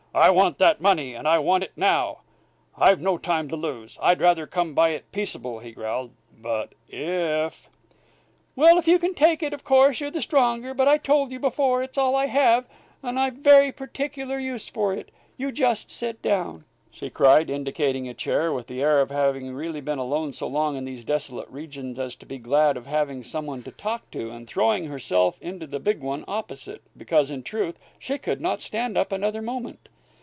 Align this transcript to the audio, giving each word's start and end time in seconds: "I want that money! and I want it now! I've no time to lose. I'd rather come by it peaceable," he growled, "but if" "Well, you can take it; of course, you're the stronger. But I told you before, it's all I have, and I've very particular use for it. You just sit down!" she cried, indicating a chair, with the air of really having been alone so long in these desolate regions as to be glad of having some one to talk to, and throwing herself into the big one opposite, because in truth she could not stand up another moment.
"I 0.13 0.29
want 0.29 0.57
that 0.57 0.81
money! 0.81 1.13
and 1.13 1.25
I 1.25 1.39
want 1.39 1.63
it 1.63 1.71
now! 1.77 2.17
I've 2.77 2.99
no 2.99 3.17
time 3.17 3.47
to 3.47 3.55
lose. 3.55 3.97
I'd 4.01 4.19
rather 4.19 4.45
come 4.45 4.73
by 4.73 4.89
it 4.89 5.09
peaceable," 5.13 5.59
he 5.59 5.71
growled, 5.71 6.11
"but 6.37 6.73
if" 6.89 7.69
"Well, 8.57 8.77
you 8.81 8.99
can 8.99 9.13
take 9.13 9.41
it; 9.41 9.53
of 9.53 9.63
course, 9.63 10.01
you're 10.01 10.11
the 10.11 10.21
stronger. 10.21 10.73
But 10.73 10.89
I 10.89 10.97
told 10.97 11.31
you 11.31 11.39
before, 11.39 11.81
it's 11.81 11.97
all 11.97 12.13
I 12.13 12.25
have, 12.25 12.65
and 13.01 13.17
I've 13.17 13.35
very 13.35 13.71
particular 13.71 14.37
use 14.37 14.67
for 14.67 14.93
it. 14.93 15.11
You 15.37 15.49
just 15.49 15.89
sit 15.89 16.21
down!" 16.21 16.65
she 16.91 17.09
cried, 17.09 17.49
indicating 17.49 18.09
a 18.09 18.13
chair, 18.13 18.51
with 18.51 18.67
the 18.67 18.81
air 18.81 18.99
of 18.99 19.11
really 19.11 19.17
having 19.39 19.85
been 19.85 19.97
alone 19.97 20.33
so 20.33 20.45
long 20.45 20.75
in 20.75 20.83
these 20.83 21.05
desolate 21.05 21.49
regions 21.49 21.97
as 21.97 22.17
to 22.17 22.25
be 22.25 22.37
glad 22.37 22.75
of 22.75 22.85
having 22.85 23.23
some 23.23 23.45
one 23.45 23.63
to 23.63 23.71
talk 23.71 24.11
to, 24.11 24.29
and 24.29 24.45
throwing 24.45 24.87
herself 24.87 25.37
into 25.41 25.65
the 25.65 25.79
big 25.79 26.01
one 26.01 26.25
opposite, 26.27 26.81
because 26.97 27.31
in 27.31 27.43
truth 27.43 27.79
she 27.97 28.17
could 28.17 28.41
not 28.41 28.59
stand 28.59 28.97
up 28.97 29.13
another 29.13 29.41
moment. 29.41 29.87